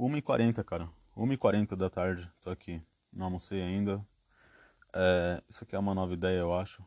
[0.00, 0.88] 1h40, cara.
[1.14, 2.82] 1h40 da tarde, tô aqui.
[3.12, 4.04] Não almocei ainda.
[4.94, 6.82] É, isso aqui é uma nova ideia, eu acho.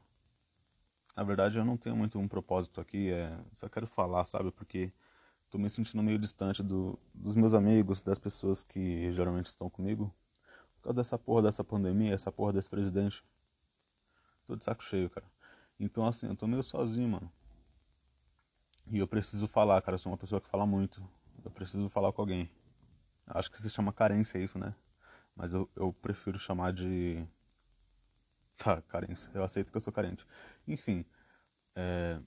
[1.16, 4.52] Na verdade, eu não tenho muito um propósito aqui, é, só quero falar, sabe?
[4.52, 4.92] Porque
[5.52, 10.12] tô me sentindo meio distante do, dos meus amigos, das pessoas que geralmente estão comigo.
[10.78, 13.24] Por causa dessa porra dessa pandemia, essa porra desse presidente.
[14.44, 15.28] Tô de saco cheio, cara.
[15.80, 17.32] Então, assim, eu tô meio sozinho, mano.
[18.92, 19.96] E eu preciso falar, cara.
[19.96, 21.02] Eu sou uma pessoa que fala muito.
[21.46, 22.50] Eu preciso falar com alguém.
[23.26, 24.76] Acho que se chama carência isso, né?
[25.36, 27.26] Mas eu, eu prefiro chamar de.
[28.58, 29.32] Tá, carência.
[29.34, 30.26] Eu aceito que eu sou carente.
[30.68, 31.04] Enfim.
[31.76, 32.20] É...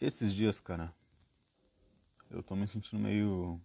[0.00, 0.94] Esses dias, cara.
[2.30, 3.60] Eu tô me sentindo meio.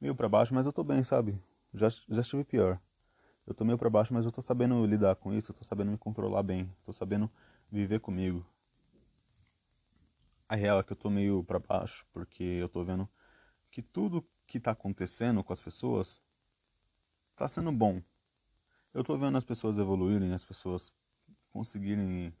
[0.00, 1.40] meio pra baixo, mas eu tô bem, sabe?
[1.74, 2.80] Já, já estive pior.
[3.46, 5.50] Eu tô meio pra baixo, mas eu tô sabendo lidar com isso.
[5.50, 6.74] Eu tô sabendo me controlar bem.
[6.84, 7.30] Tô sabendo
[7.70, 8.46] viver comigo.
[10.48, 13.08] A real é que eu tô meio pra baixo, porque eu tô vendo
[13.70, 16.20] que tudo que tá acontecendo com as pessoas
[17.36, 18.02] tá sendo bom.
[18.92, 20.92] Eu tô vendo as pessoas evoluírem, as pessoas
[21.50, 22.34] conseguirem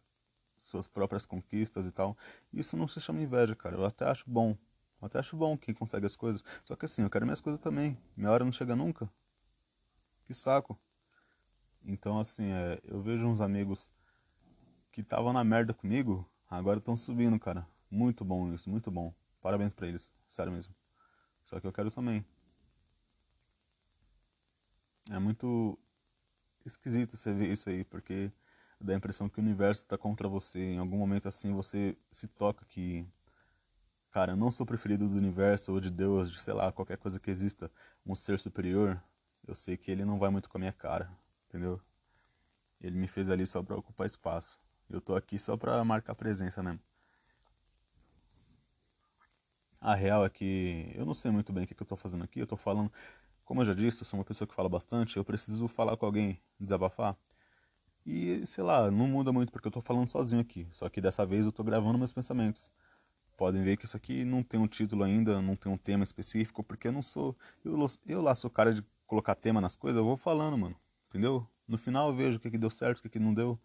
[0.56, 2.16] suas próprias conquistas e tal.
[2.52, 3.76] Isso não se chama inveja, cara.
[3.76, 4.56] Eu até acho bom.
[5.00, 6.44] Eu até acho bom quem consegue as coisas.
[6.64, 7.96] Só que assim, eu quero minhas coisas também.
[8.16, 9.08] Minha hora não chega nunca.
[10.26, 10.78] Que saco.
[11.84, 13.90] Então, assim, é, eu vejo uns amigos
[14.92, 17.66] que estavam na merda comigo, agora estão subindo, cara.
[17.90, 19.14] Muito bom isso, muito bom.
[19.40, 20.74] Parabéns pra eles, sério mesmo.
[21.50, 22.24] Só que eu quero também.
[25.10, 25.76] É muito
[26.64, 28.30] esquisito você ver isso aí, porque
[28.80, 30.60] dá a impressão que o universo está contra você.
[30.60, 33.04] Em algum momento assim você se toca que,
[34.12, 37.18] cara, eu não sou preferido do universo ou de Deus, de sei lá, qualquer coisa
[37.18, 37.68] que exista,
[38.06, 39.02] um ser superior.
[39.44, 41.10] Eu sei que ele não vai muito com a minha cara,
[41.48, 41.80] entendeu?
[42.80, 44.60] Ele me fez ali só para ocupar espaço.
[44.88, 46.80] Eu tô aqui só para marcar presença mesmo.
[49.80, 52.38] A real é que eu não sei muito bem o que, eu tô fazendo aqui.
[52.40, 52.92] Eu tô falando,
[53.44, 55.16] como eu já disse, eu sou uma pessoa que fala bastante.
[55.16, 57.16] Eu preciso falar com alguém, desabafar.
[58.04, 60.68] E sei lá, não muda muito porque eu tô falando sozinho aqui.
[60.72, 62.70] Só que dessa vez eu tô gravando meus pensamentos.
[63.36, 66.62] Podem ver que isso aqui não tem um título ainda, não tem um tema específico,
[66.62, 67.36] porque eu não sou.
[67.64, 67.74] Eu,
[68.06, 70.76] eu lá sou cara de colocar tema nas coisas, eu vou falando, mano.
[71.08, 71.46] Entendeu?
[71.66, 73.58] No final eu vejo o que, que deu certo, o que, que não deu.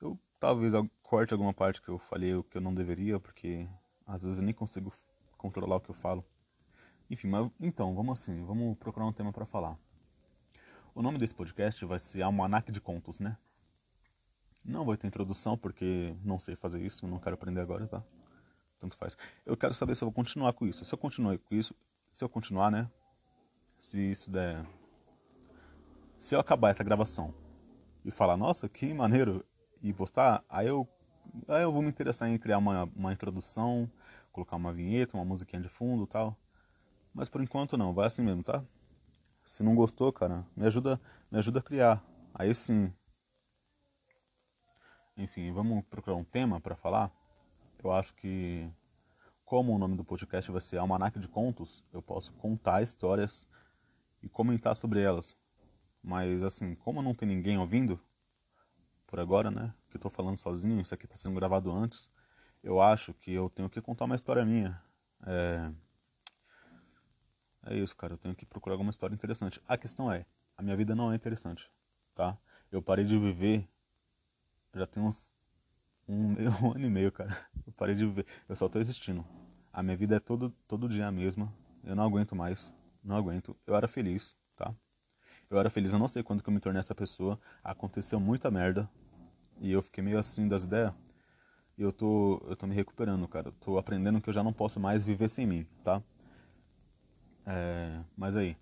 [0.00, 3.68] Eu talvez corte alguma parte que eu falei o que eu não deveria, porque
[4.06, 4.92] às vezes eu nem consigo
[5.44, 6.24] controlar o que eu falo.
[7.10, 9.78] Enfim, mas então, vamos assim, vamos procurar um tema para falar.
[10.94, 13.36] O nome desse podcast vai ser Almanac de Contos, né?
[14.64, 18.02] Não vai ter introdução porque não sei fazer isso, não quero aprender agora, tá?
[18.78, 19.18] Tanto faz.
[19.44, 20.82] Eu quero saber se eu vou continuar com isso.
[20.82, 21.74] Se eu continuar com isso,
[22.10, 22.90] se eu continuar, né?
[23.78, 24.64] Se isso der.
[26.18, 27.34] Se eu acabar essa gravação
[28.02, 29.44] e falar, nossa, que maneiro,
[29.82, 30.88] e postar, aí eu,
[31.46, 33.90] aí eu vou me interessar em criar uma, uma introdução,
[34.34, 36.36] colocar uma vinheta, uma musiquinha de fundo tal.
[37.14, 38.62] Mas por enquanto não, vai assim mesmo, tá?
[39.44, 41.00] Se não gostou, cara, me ajuda,
[41.30, 42.04] me ajuda a criar.
[42.34, 42.92] Aí sim.
[45.16, 47.12] Enfim, vamos procurar um tema para falar.
[47.82, 48.68] Eu acho que
[49.44, 53.46] como o nome do podcast vai ser Almanac de Contos, eu posso contar histórias
[54.20, 55.36] e comentar sobre elas.
[56.02, 58.00] Mas assim, como não tem ninguém ouvindo
[59.06, 62.10] por agora, né, que eu tô falando sozinho, isso aqui tá sendo gravado antes,
[62.64, 64.82] eu acho que eu tenho que contar uma história minha.
[65.26, 65.70] É,
[67.66, 68.14] é isso, cara.
[68.14, 69.60] Eu tenho que procurar alguma história interessante.
[69.68, 70.26] A questão é,
[70.56, 71.70] a minha vida não é interessante,
[72.14, 72.36] tá?
[72.72, 73.68] Eu parei de viver
[74.74, 75.32] já tem uns
[76.08, 76.34] um,
[76.66, 77.36] um ano e meio, cara.
[77.66, 78.26] Eu parei de viver.
[78.48, 79.24] Eu só tô existindo.
[79.72, 81.52] A minha vida é todo, todo dia a mesma.
[81.84, 82.72] Eu não aguento mais.
[83.02, 83.56] Não aguento.
[83.66, 84.74] Eu era feliz, tá?
[85.50, 85.92] Eu era feliz.
[85.92, 87.38] Eu não sei quando que eu me tornei essa pessoa.
[87.62, 88.88] Aconteceu muita merda.
[89.60, 90.92] E eu fiquei meio assim das ideias.
[91.76, 93.48] E eu tô, eu tô me recuperando, cara.
[93.48, 96.02] Eu tô aprendendo que eu já não posso mais viver sem mim, tá?
[97.46, 98.56] É, mas aí,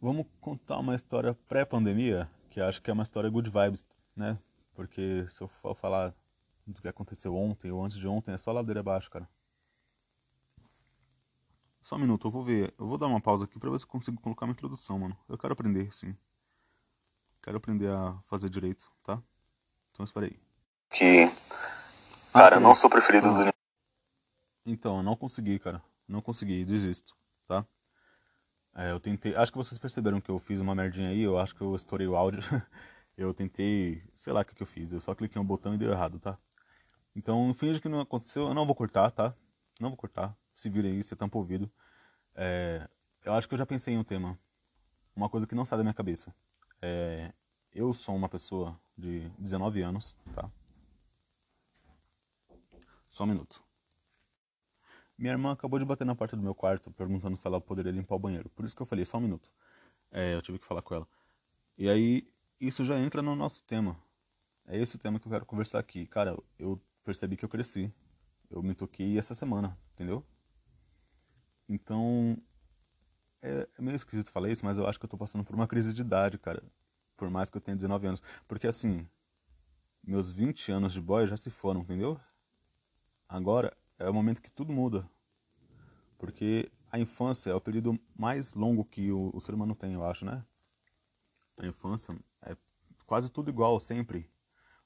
[0.00, 3.84] vamos contar uma história pré-pandemia, que acho que é uma história good vibes,
[4.14, 4.38] né?
[4.74, 6.14] Porque se eu for falar
[6.66, 9.28] do que aconteceu ontem ou antes de ontem, é só ladeira abaixo, cara.
[11.82, 12.72] Só um minuto, eu vou ver.
[12.78, 15.16] Eu vou dar uma pausa aqui pra ver se eu consigo colocar uma introdução, mano.
[15.28, 16.14] Eu quero aprender, sim.
[17.42, 19.20] Quero aprender a fazer direito, tá?
[19.90, 20.38] Então espera aí.
[20.88, 21.26] Que
[22.32, 23.52] Cara, não sou preferido do
[24.64, 25.82] Então, eu não consegui, cara.
[26.08, 27.14] Não consegui, desisto,
[27.46, 27.66] tá?
[28.74, 29.36] É, eu tentei.
[29.36, 32.06] Acho que vocês perceberam que eu fiz uma merdinha aí, eu acho que eu estourei
[32.06, 32.40] o áudio.
[33.18, 34.02] eu tentei.
[34.14, 34.92] Sei lá o que, que eu fiz.
[34.92, 36.38] Eu só cliquei no botão e deu errado, tá?
[37.14, 38.48] Então, finge que não aconteceu.
[38.48, 39.34] Eu não vou cortar, tá?
[39.78, 40.34] Não vou cortar.
[40.54, 41.70] Se vira aí, você tampa o ouvido.
[42.34, 42.88] É,
[43.24, 44.38] eu acho que eu já pensei em um tema.
[45.14, 46.34] Uma coisa que não sai da minha cabeça.
[46.80, 47.30] É,
[47.74, 50.50] eu sou uma pessoa de 19 anos, tá?
[53.12, 53.62] Só um minuto.
[55.18, 58.14] Minha irmã acabou de bater na porta do meu quarto perguntando se ela poderia limpar
[58.14, 58.48] o banheiro.
[58.48, 59.50] Por isso que eu falei, só um minuto.
[60.10, 61.06] É, eu tive que falar com ela.
[61.76, 62.26] E aí,
[62.58, 64.02] isso já entra no nosso tema.
[64.64, 66.06] É esse o tema que eu quero conversar aqui.
[66.06, 67.92] Cara, eu percebi que eu cresci.
[68.50, 70.24] Eu me toquei essa semana, entendeu?
[71.68, 72.38] Então,
[73.42, 75.68] é, é meio esquisito falar isso, mas eu acho que eu tô passando por uma
[75.68, 76.62] crise de idade, cara.
[77.14, 78.22] Por mais que eu tenha 19 anos.
[78.48, 79.06] Porque assim,
[80.02, 82.18] meus 20 anos de boy já se foram, entendeu?
[83.32, 85.08] Agora é o momento que tudo muda.
[86.18, 90.04] Porque a infância é o período mais longo que o, o ser humano tem, eu
[90.04, 90.44] acho, né?
[91.56, 92.54] A infância é
[93.06, 94.30] quase tudo igual, sempre.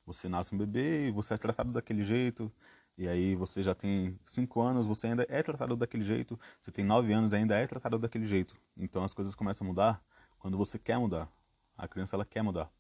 [0.07, 2.53] Você nasce um bebê e você é tratado daquele jeito.
[2.97, 6.39] E aí você já tem 5 anos, você ainda é tratado daquele jeito.
[6.63, 8.57] Você tem 9 anos ainda é tratado daquele jeito.
[8.77, 10.05] Então as coisas começam a mudar
[10.39, 11.29] quando você quer mudar.
[11.77, 12.71] A criança ela quer mudar.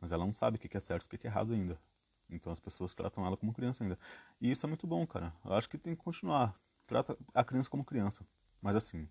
[0.00, 1.78] Mas ela não sabe o que é certo e o que é errado ainda.
[2.28, 3.98] Então as pessoas tratam ela como criança ainda.
[4.40, 5.32] E isso é muito bom, cara.
[5.44, 6.54] Eu acho que tem que continuar.
[6.86, 8.26] Trata a criança como criança.
[8.60, 9.08] Mas assim,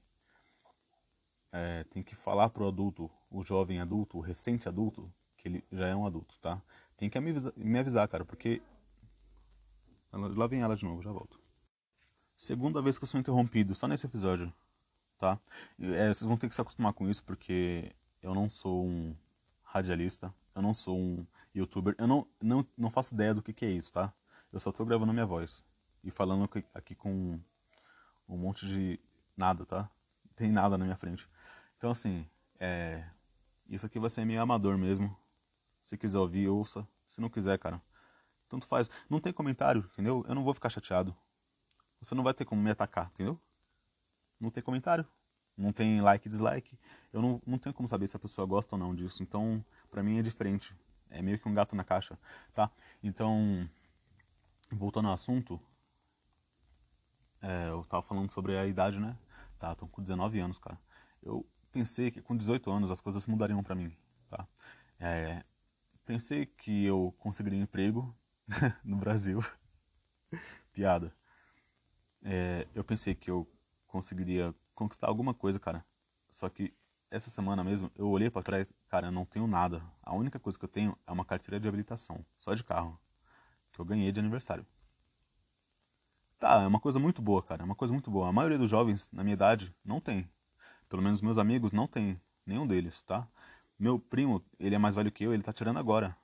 [1.52, 5.88] é, tem que falar pro adulto, o jovem adulto, o recente adulto, que ele já
[5.88, 6.62] é um adulto, tá?
[6.98, 8.62] Tem que me avisar, me avisar cara, porque.
[10.12, 11.40] Lá vem ela de novo, já volto.
[12.38, 14.54] Segunda vez que eu sou interrompido, só nesse episódio,
[15.18, 15.40] tá?
[15.80, 19.16] É, vocês vão ter que se acostumar com isso, porque eu não sou um
[19.64, 21.26] radialista, eu não sou um
[21.56, 24.14] youtuber, eu não, não, não faço ideia do que, que é isso, tá?
[24.52, 25.66] Eu só tô gravando minha voz
[26.04, 27.40] e falando aqui com
[28.28, 29.00] um monte de
[29.36, 29.90] nada, tá?
[30.36, 31.28] Tem nada na minha frente.
[31.78, 32.28] Então, assim,
[32.60, 33.06] é...
[33.68, 35.16] isso aqui vai ser meio amador mesmo.
[35.82, 36.88] Se quiser ouvir, ouça.
[37.08, 37.82] Se não quiser, cara,
[38.50, 38.90] tanto faz.
[39.10, 40.26] Não tem comentário, entendeu?
[40.28, 41.16] Eu não vou ficar chateado.
[42.02, 43.40] Você não vai ter como me atacar, entendeu?
[44.40, 45.06] Não tem comentário.
[45.58, 46.78] Não tem like e dislike.
[47.14, 49.24] Eu não, não tenho como saber se a pessoa gosta ou não disso.
[49.24, 50.76] Então, pra mim é diferente.
[51.10, 52.18] É meio que um gato na caixa,
[52.54, 52.70] tá?
[53.04, 53.70] Então,
[54.72, 55.60] voltando ao assunto,
[57.42, 59.16] é, eu tava falando sobre a idade, né?
[59.60, 60.80] Tá, tô com 19 anos, cara.
[61.22, 63.96] Eu pensei que com 18 anos as coisas mudariam para mim,
[64.30, 64.48] tá?
[65.00, 65.44] É,
[66.06, 68.16] pensei que eu conseguiria emprego
[68.84, 69.40] no Brasil.
[70.74, 71.14] Piada.
[72.24, 73.48] É, eu pensei que eu
[73.88, 75.86] conseguiria conquistar alguma coisa, cara.
[76.30, 76.74] Só que
[77.16, 79.82] essa semana mesmo eu olhei para trás, cara, eu não tenho nada.
[80.04, 83.00] A única coisa que eu tenho é uma carteira de habilitação, só de carro,
[83.72, 84.66] que eu ganhei de aniversário.
[86.38, 88.28] Tá, é uma coisa muito boa, cara, é uma coisa muito boa.
[88.28, 90.30] A maioria dos jovens na minha idade não tem.
[90.90, 93.26] Pelo menos meus amigos não tem, nenhum deles, tá?
[93.80, 96.16] Meu primo, ele é mais velho que eu, ele tá tirando agora.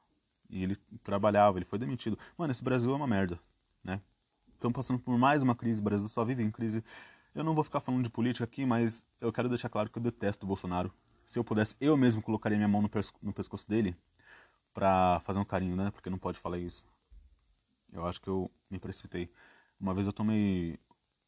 [0.49, 2.19] E ele trabalhava, ele foi demitido.
[2.37, 3.39] Mano, esse Brasil é uma merda,
[3.81, 4.01] né?
[4.53, 6.83] Estamos passando por mais uma crise, o Brasil só vive em crise.
[7.33, 10.03] Eu não vou ficar falando de política aqui, mas eu quero deixar claro que eu
[10.03, 10.93] detesto o Bolsonaro.
[11.25, 12.89] Se eu pudesse, eu mesmo colocaria minha mão no,
[13.21, 13.95] no pescoço dele
[14.73, 15.91] pra fazer um carinho, né?
[15.91, 16.85] Porque não pode falar isso.
[17.91, 19.31] Eu acho que eu me precipitei.
[19.79, 20.77] Uma vez eu tomei.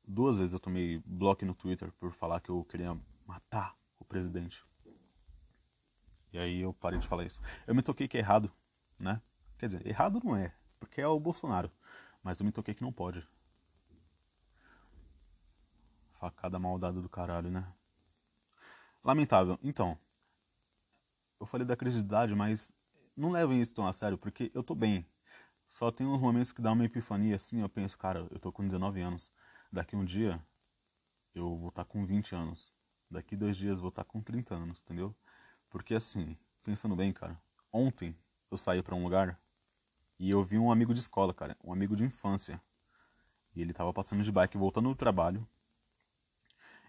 [0.06, 4.62] Duas vezes eu tomei bloco no Twitter por falar que eu queria matar o presidente.
[6.34, 7.42] E aí eu parei de falar isso.
[7.66, 8.52] Eu me toquei que é errado,
[9.00, 9.22] né?
[9.58, 11.72] Quer dizer, errado não é, porque é o Bolsonaro.
[12.22, 13.26] Mas eu me toquei que não pode.
[16.24, 17.68] Facada maldada do caralho, né?
[19.04, 19.60] Lamentável.
[19.62, 20.00] Então,
[21.38, 22.74] eu falei da crise de idade, mas
[23.14, 25.06] não levem isso tão a sério, porque eu tô bem.
[25.68, 28.66] Só tem uns momentos que dá uma epifania assim, eu penso, cara, eu tô com
[28.66, 29.34] 19 anos.
[29.70, 30.42] Daqui um dia
[31.36, 32.74] eu vou estar tá com 20 anos.
[33.12, 35.14] Daqui dois dias eu vou estar tá com 30 anos, entendeu?
[35.70, 37.38] Porque assim, pensando bem, cara,
[37.70, 38.16] ontem
[38.50, 39.38] eu saí para um lugar
[40.18, 42.62] e eu vi um amigo de escola, cara, um amigo de infância.
[43.54, 45.46] E ele tava passando de bike voltando do trabalho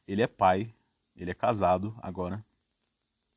[0.07, 0.75] ele é pai,
[1.17, 2.45] ele é casado agora.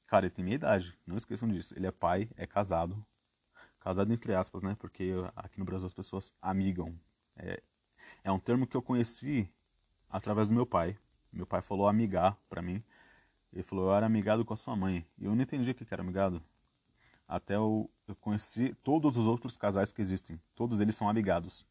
[0.08, 1.74] Cara, ele tem minha idade, não esqueçam disso.
[1.76, 3.06] Ele é pai, é casado.
[3.80, 4.76] Casado entre aspas, né?
[4.80, 6.98] Porque aqui no Brasil as pessoas amigam.
[7.36, 7.62] É,
[8.24, 9.50] é um termo que eu conheci
[10.10, 10.98] através do meu pai.
[11.32, 12.84] Meu pai falou amigar pra mim.
[13.52, 15.06] Ele falou, eu era amigado com a sua mãe.
[15.18, 16.42] E eu não entendi o que era amigado.
[17.28, 20.40] Até eu, eu conheci todos os outros casais que existem.
[20.56, 21.68] Todos eles são amigados.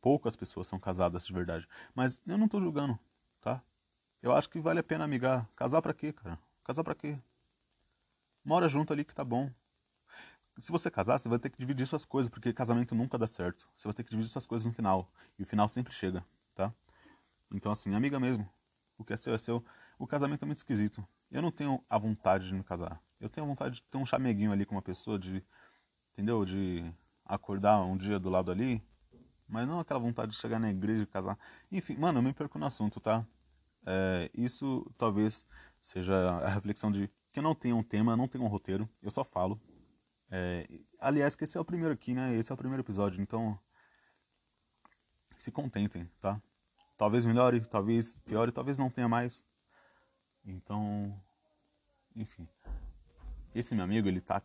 [0.00, 1.66] Poucas pessoas são casadas de verdade.
[1.94, 2.98] Mas eu não tô julgando?
[4.22, 5.48] Eu acho que vale a pena amigar.
[5.56, 6.38] Casar pra quê, cara?
[6.62, 7.18] Casar pra quê?
[8.44, 9.50] Mora junto ali que tá bom.
[10.58, 13.68] Se você casar, você vai ter que dividir suas coisas, porque casamento nunca dá certo.
[13.76, 15.10] Você vai ter que dividir suas coisas no final.
[15.36, 16.24] E o final sempre chega,
[16.54, 16.72] tá?
[17.50, 18.48] Então, assim, amiga mesmo.
[18.96, 19.64] O que é seu é seu.
[19.98, 21.04] O casamento é muito esquisito.
[21.30, 23.02] Eu não tenho a vontade de me casar.
[23.18, 25.44] Eu tenho a vontade de ter um chameguinho ali com uma pessoa, de.
[26.12, 26.44] Entendeu?
[26.44, 26.92] De
[27.24, 28.80] acordar um dia do lado ali.
[29.48, 31.36] Mas não aquela vontade de chegar na igreja e casar.
[31.72, 33.26] Enfim, mano, eu me perco no assunto, tá?
[33.86, 35.44] É, isso talvez
[35.80, 39.10] seja a reflexão de que eu não tenho um tema, não tenho um roteiro, eu
[39.10, 39.60] só falo.
[40.30, 40.66] É,
[40.98, 42.34] aliás, que esse é o primeiro aqui, né?
[42.36, 43.58] Esse é o primeiro episódio, então
[45.38, 46.40] se contentem, tá?
[47.02, 49.44] talvez melhore, talvez piore, talvez não tenha mais.
[50.44, 51.20] Então,
[52.14, 52.48] enfim.
[53.52, 54.40] Esse meu amigo, ele tá,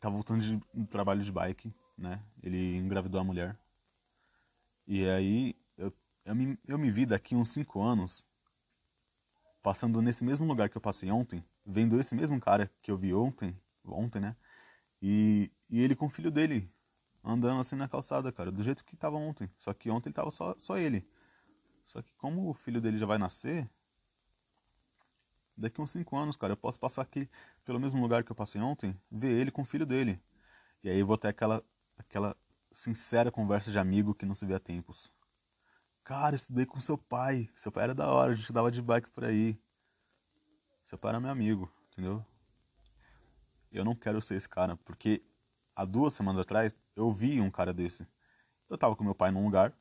[0.00, 2.22] tá voltando de, do trabalho de bike, né?
[2.42, 3.58] Ele engravidou a mulher.
[4.86, 5.92] E aí, eu,
[6.24, 8.26] eu, me, eu me vi daqui uns 5 anos
[9.66, 13.12] passando nesse mesmo lugar que eu passei ontem, vendo esse mesmo cara que eu vi
[13.12, 13.52] ontem,
[13.84, 14.36] ontem, né?
[15.02, 16.70] E, e ele com o filho dele,
[17.24, 19.50] andando assim na calçada, cara, do jeito que tava ontem.
[19.58, 21.04] Só que ontem tava só, só ele.
[21.84, 23.68] Só que como o filho dele já vai nascer,
[25.56, 27.28] daqui uns 5 anos, cara, eu posso passar aqui
[27.64, 30.22] pelo mesmo lugar que eu passei ontem, ver ele com o filho dele.
[30.80, 31.60] E aí eu vou ter aquela,
[31.98, 32.36] aquela
[32.70, 35.12] sincera conversa de amigo que não se vê há tempos.
[36.06, 37.50] Cara, estudei com seu pai.
[37.56, 39.58] Seu pai era da hora, a gente dava de bike por aí.
[40.84, 42.24] Seu pai era meu amigo, entendeu?
[43.72, 45.20] Eu não quero ser esse cara, porque
[45.74, 48.06] há duas semanas atrás eu vi um cara desse.
[48.70, 49.72] Eu tava com meu pai num lugar,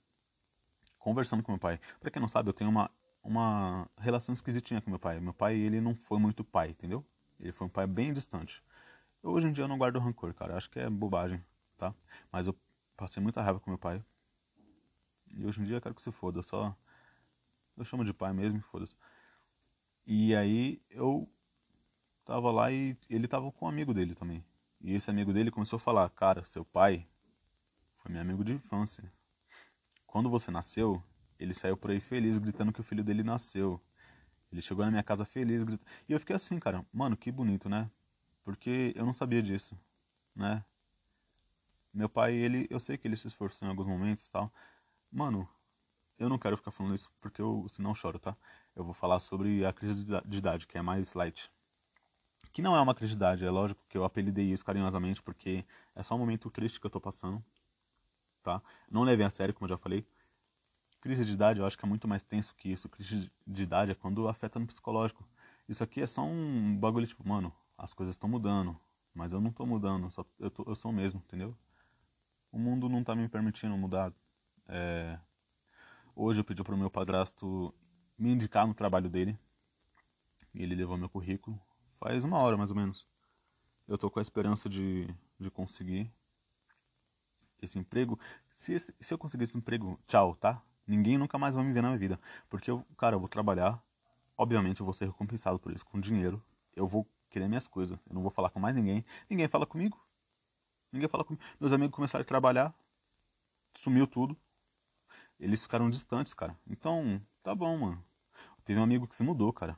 [0.97, 1.79] conversando com meu pai.
[1.99, 2.89] Pra quem não sabe, eu tenho uma,
[3.21, 5.19] uma relação esquisitinha com meu pai.
[5.19, 7.05] Meu pai, ele não foi muito pai, entendeu?
[7.39, 8.63] Ele foi um pai bem distante.
[9.21, 10.57] Hoje em dia eu não guardo rancor, cara.
[10.57, 11.39] Acho que é bobagem,
[11.77, 11.93] tá?
[12.31, 12.55] Mas eu
[12.97, 14.03] passei muita raiva com meu pai.
[15.45, 16.41] Hoje em dia eu quero que se foda.
[16.41, 16.75] Só.
[17.77, 18.95] Eu chamo de pai mesmo, foda-se.
[20.05, 21.29] E aí eu
[22.23, 24.43] tava lá e ele tava com um amigo dele também.
[24.81, 27.07] E esse amigo dele começou a falar: Cara, seu pai
[27.97, 29.11] foi meu amigo de infância.
[30.05, 31.03] Quando você nasceu,
[31.39, 33.81] ele saiu por aí feliz gritando que o filho dele nasceu.
[34.51, 35.89] Ele chegou na minha casa feliz gritando.
[36.07, 37.89] E eu fiquei assim, cara, mano, que bonito, né?
[38.43, 39.77] Porque eu não sabia disso,
[40.35, 40.63] né?
[41.93, 44.53] Meu pai, ele, eu sei que ele se esforçou em alguns momentos, tal.
[45.15, 45.47] Mano,
[46.19, 48.35] eu não quero ficar falando isso porque eu senão eu choro, tá?
[48.75, 51.49] Eu vou falar sobre a crise de idade, que é mais light.
[52.51, 55.63] Que não é uma crise de idade, é lógico que eu apelidei isso carinhosamente porque
[55.95, 57.41] é só um momento triste que eu tô passando,
[58.43, 58.61] tá?
[58.91, 60.05] Não levem a sério, como eu já falei.
[60.99, 62.89] Crise de idade eu acho que é muito mais tenso que isso.
[62.89, 65.25] Crise de idade é quando afeta no psicológico.
[65.69, 68.77] Isso aqui é só um bagulho tipo, mano, as coisas estão mudando,
[69.13, 71.55] mas eu não tô mudando, só, eu, tô, eu sou o mesmo, entendeu?
[72.51, 74.11] O mundo não tá me permitindo mudar.
[74.67, 75.19] É...
[76.15, 77.73] Hoje eu pedi pro meu padrasto
[78.17, 79.37] me indicar no trabalho dele.
[80.53, 81.59] E ele levou meu currículo.
[81.99, 83.07] Faz uma hora mais ou menos.
[83.87, 85.07] Eu tô com a esperança de,
[85.39, 86.11] de conseguir
[87.61, 88.19] esse emprego.
[88.53, 90.61] Se, esse, se eu conseguir esse emprego, tchau, tá?
[90.87, 92.19] Ninguém nunca mais vai me ver na minha vida.
[92.49, 93.83] Porque, eu, cara, eu vou trabalhar.
[94.37, 96.43] Obviamente eu vou ser recompensado por isso, com dinheiro.
[96.75, 97.97] Eu vou querer minhas coisas.
[98.07, 99.03] Eu não vou falar com mais ninguém.
[99.29, 99.99] Ninguém fala comigo.
[100.91, 101.43] Ninguém fala comigo.
[101.59, 102.73] Meus amigos começaram a trabalhar.
[103.73, 104.37] Sumiu tudo.
[105.39, 106.57] Eles ficaram distantes, cara.
[106.67, 108.03] Então, tá bom, mano.
[108.63, 109.77] Teve um amigo que se mudou, cara.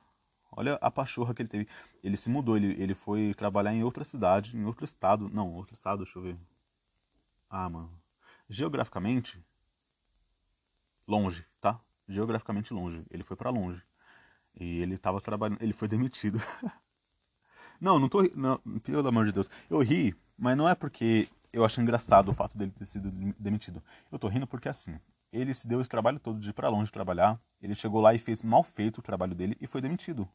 [0.51, 1.67] Olha a pachorra que ele teve.
[2.03, 5.29] Ele se mudou, ele, ele foi trabalhar em outra cidade, em outro estado.
[5.29, 6.37] Não, outro estado, deixa eu ver.
[7.49, 7.91] Ah, mano.
[8.49, 9.43] Geograficamente,
[11.07, 11.79] longe, tá?
[12.07, 13.05] Geograficamente longe.
[13.09, 13.83] Ele foi para longe.
[14.59, 15.61] E ele tava trabalhando.
[15.61, 16.39] Ele foi demitido.
[17.79, 18.23] não, não tô.
[18.35, 19.49] Não, pelo amor de Deus.
[19.69, 23.83] Eu ri, mas não é porque eu acho engraçado o fato dele ter sido demitido.
[24.11, 24.99] Eu tô rindo porque assim.
[25.37, 27.39] Ele se deu esse trabalho todo de ir pra longe trabalhar.
[27.61, 30.27] Ele chegou lá e fez mal feito o trabalho dele e foi demitido.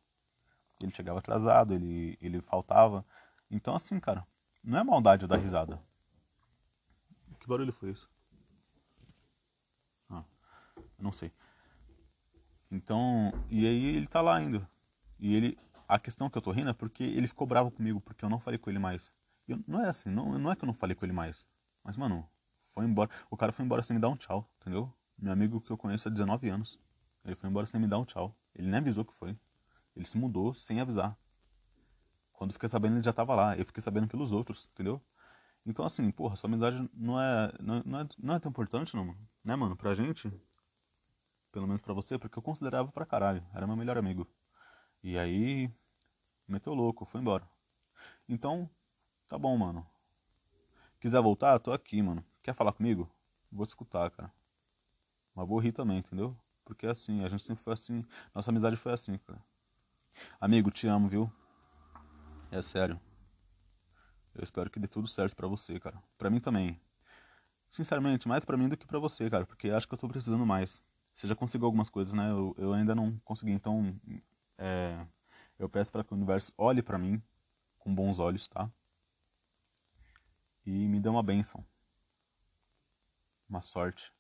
[0.83, 3.05] Ele chegava atrasado, ele, ele faltava.
[3.51, 4.27] Então, assim, cara,
[4.63, 5.83] não é maldade dar risada.
[7.39, 8.09] Que barulho foi isso?
[10.09, 10.25] Ah,
[10.99, 11.33] não sei.
[12.71, 14.69] Então, e aí ele tá lá ainda.
[15.19, 18.25] E ele, a questão que eu tô rindo é porque ele ficou bravo comigo, porque
[18.25, 19.13] eu não falei com ele mais.
[19.47, 21.47] Eu, não é assim, não, não é que eu não falei com ele mais.
[21.85, 22.27] Mas, mano,
[22.73, 23.11] foi embora.
[23.31, 24.93] O cara foi embora sem me dar um tchau, entendeu?
[25.19, 26.79] Meu amigo que eu conheço há 19 anos.
[27.25, 28.35] Ele foi embora sem me dar um tchau.
[28.55, 29.37] Ele nem avisou que foi.
[29.95, 31.17] Ele se mudou sem avisar.
[32.33, 33.57] Quando fiquei sabendo, ele já tava lá.
[33.57, 35.01] Eu fiquei sabendo pelos outros, entendeu?
[35.65, 39.05] Então, assim, porra, sua amizade não é, não, não é, não é tão importante, não,
[39.05, 39.29] mano.
[39.45, 39.77] Né, mano?
[39.77, 40.33] Pra gente,
[41.53, 43.45] pelo menos pra você, porque eu considerava pra caralho.
[43.55, 44.27] Era meu melhor amigo.
[45.03, 45.71] E aí,
[46.49, 47.49] meteu louco, foi embora.
[48.29, 48.69] Então,
[49.29, 49.87] tá bom, mano.
[50.99, 52.25] Quiser voltar, tô aqui, mano.
[52.43, 53.09] Quer falar comigo?
[53.51, 54.33] Vou te escutar, cara.
[55.35, 56.37] Mas vou rir também, entendeu?
[56.65, 58.05] Porque é assim, a gente sempre foi assim.
[58.35, 59.41] Nossa amizade foi assim, cara.
[60.41, 61.33] Amigo, te amo, viu?
[62.51, 63.01] É sério.
[64.35, 66.03] Eu espero que dê tudo certo para você, cara.
[66.19, 66.81] Para mim também.
[67.71, 70.45] Sinceramente, mais para mim do que para você, cara, porque acho que eu tô precisando
[70.45, 70.83] mais.
[71.15, 72.31] Você já conseguiu algumas coisas, né?
[72.31, 73.99] Eu, eu ainda não consegui, então
[74.59, 75.07] é,
[75.59, 77.23] eu peço para que o universo olhe para mim
[77.79, 78.71] com bons olhos, tá?
[80.67, 81.65] E me dê uma benção.
[83.53, 84.11] Uma sorte.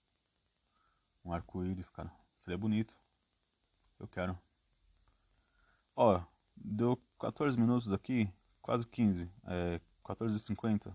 [1.24, 2.12] Um arco-íris, cara.
[2.36, 2.94] Seria bonito.
[3.98, 4.38] Eu quero.
[5.96, 6.20] Ó,
[6.54, 10.94] deu 14 minutos aqui, quase 15, é 14h50.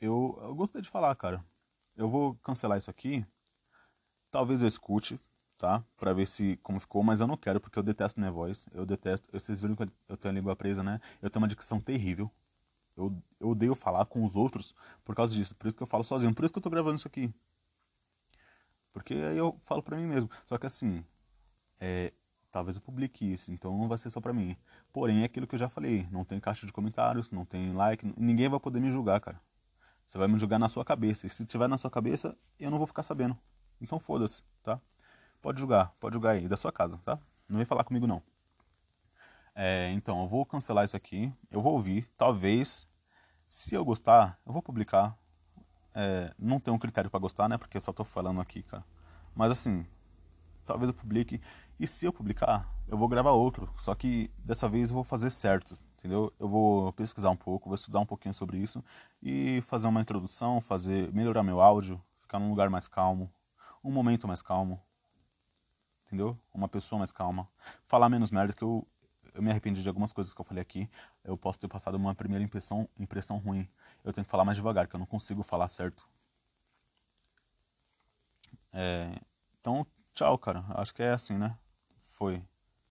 [0.00, 1.44] Eu, eu gostei de falar, cara.
[1.94, 3.22] Eu vou cancelar isso aqui.
[4.30, 5.20] Talvez eu escute,
[5.58, 5.84] tá?
[5.98, 8.66] Pra ver se como ficou, mas eu não quero porque eu detesto minha voz.
[8.72, 9.30] Eu detesto.
[9.30, 11.02] Vocês viram que eu tenho a língua presa, né?
[11.20, 12.30] Eu tenho uma dicção terrível.
[12.96, 14.74] Eu, eu odeio falar com os outros
[15.04, 15.54] por causa disso.
[15.54, 16.34] Por isso que eu falo sozinho.
[16.34, 17.32] Por isso que eu tô gravando isso aqui.
[18.92, 20.30] Porque aí eu falo pra mim mesmo.
[20.46, 21.04] Só que assim,
[21.78, 22.12] é,
[22.50, 24.56] talvez eu publique isso, então não vai ser só pra mim.
[24.92, 26.08] Porém, é aquilo que eu já falei.
[26.10, 28.10] Não tem caixa de comentários, não tem like.
[28.16, 29.38] Ninguém vai poder me julgar, cara.
[30.06, 31.26] Você vai me julgar na sua cabeça.
[31.26, 33.36] E se tiver na sua cabeça, eu não vou ficar sabendo.
[33.80, 34.80] Então foda-se, tá?
[35.42, 37.18] Pode julgar, pode julgar aí, da sua casa, tá?
[37.48, 38.22] Não vem falar comigo não.
[39.58, 42.86] É, então, eu vou cancelar isso aqui, eu vou ouvir, talvez,
[43.46, 45.16] se eu gostar, eu vou publicar.
[45.94, 47.56] É, não tenho um critério para gostar, né?
[47.56, 48.84] Porque eu só tô falando aqui, cara.
[49.34, 49.86] Mas assim,
[50.66, 51.40] talvez eu publique.
[51.80, 53.72] E se eu publicar, eu vou gravar outro.
[53.78, 56.30] Só que dessa vez eu vou fazer certo, entendeu?
[56.38, 58.84] Eu vou pesquisar um pouco, vou estudar um pouquinho sobre isso
[59.22, 63.32] e fazer uma introdução, fazer melhorar meu áudio, ficar num lugar mais calmo,
[63.82, 64.78] um momento mais calmo,
[66.06, 66.38] entendeu?
[66.52, 67.48] Uma pessoa mais calma,
[67.86, 68.86] falar menos merda que eu
[69.36, 70.88] eu me arrependi de algumas coisas que eu falei aqui.
[71.22, 73.68] Eu posso ter passado uma primeira impressão, impressão ruim.
[74.02, 76.08] Eu tenho que falar mais devagar, que eu não consigo falar certo.
[78.72, 79.14] É,
[79.60, 80.64] então, tchau, cara.
[80.70, 81.56] Acho que é assim, né?
[82.06, 82.42] Foi.